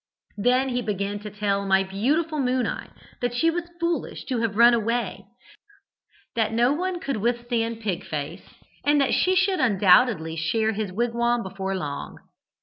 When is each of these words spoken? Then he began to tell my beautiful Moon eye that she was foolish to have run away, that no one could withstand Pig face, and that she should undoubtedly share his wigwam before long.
Then 0.37 0.69
he 0.69 0.81
began 0.81 1.19
to 1.19 1.29
tell 1.29 1.63
my 1.67 1.83
beautiful 1.83 2.39
Moon 2.39 2.65
eye 2.65 2.89
that 3.21 3.35
she 3.35 3.51
was 3.51 3.69
foolish 3.79 4.25
to 4.25 4.39
have 4.39 4.55
run 4.57 4.73
away, 4.73 5.27
that 6.35 6.51
no 6.53 6.73
one 6.73 6.99
could 6.99 7.17
withstand 7.17 7.81
Pig 7.81 8.03
face, 8.03 8.41
and 8.83 8.99
that 8.99 9.13
she 9.13 9.35
should 9.35 9.59
undoubtedly 9.59 10.35
share 10.35 10.71
his 10.71 10.91
wigwam 10.91 11.43
before 11.43 11.75
long. 11.75 12.17